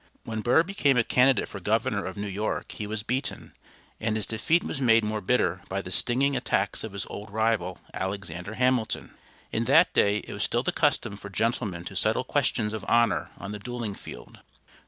When 0.23 0.41
Burr 0.41 0.63
became 0.63 0.97
a 0.97 1.03
candidate 1.03 1.47
for 1.47 1.59
Governor 1.59 2.05
of 2.05 2.17
New 2.17 2.25
York 2.25 2.71
he 2.71 2.87
was 2.87 3.03
beaten, 3.03 3.53
and 3.99 4.15
his 4.15 4.25
defeat 4.25 4.63
was 4.63 4.81
made 4.81 5.03
more 5.03 5.21
bitter 5.21 5.61
by 5.69 5.83
the 5.83 5.91
stinging 5.91 6.35
attacks 6.35 6.83
of 6.83 6.93
his 6.93 7.05
old 7.07 7.29
rival, 7.29 7.77
Alexander 7.93 8.55
Hamilton. 8.55 9.13
In 9.51 9.65
that 9.65 9.93
day 9.93 10.17
it 10.17 10.33
was 10.33 10.41
still 10.41 10.63
the 10.63 10.71
custom 10.71 11.17
for 11.17 11.29
gentlemen 11.29 11.85
to 11.85 11.95
settle 11.95 12.23
questions 12.23 12.73
of 12.73 12.83
honor 12.87 13.29
on 13.37 13.51
the 13.51 13.59
dueling 13.59 13.93
field. 13.93 14.39